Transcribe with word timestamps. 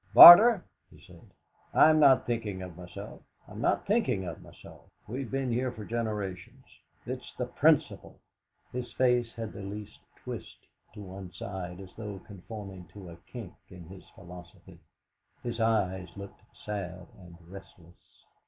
"Barter," 0.15 0.65
he 0.89 0.99
said, 0.99 1.21
"I'm 1.75 1.99
not 1.99 2.25
thinking 2.25 2.63
of 2.63 2.75
myself 2.75 3.21
I'm 3.47 3.61
not 3.61 3.85
thinking 3.85 4.25
of 4.25 4.41
myself 4.41 4.89
we've 5.05 5.29
been 5.29 5.51
here 5.51 5.71
for 5.71 5.85
generations 5.85 6.65
it's 7.05 7.31
the 7.37 7.45
principle." 7.45 8.17
His 8.71 8.91
face 8.93 9.31
had 9.35 9.53
the 9.53 9.61
least 9.61 9.99
twist 10.23 10.57
to 10.95 11.01
one 11.03 11.31
side, 11.33 11.79
as 11.79 11.93
though 11.95 12.17
conforming 12.25 12.87
to 12.93 13.09
a 13.11 13.17
kink 13.31 13.53
in 13.69 13.83
his 13.89 14.09
philosophy; 14.15 14.79
his 15.43 15.59
eyes 15.59 16.09
looked 16.17 16.41
sad 16.65 17.05
and 17.19 17.37
restless. 17.47 18.25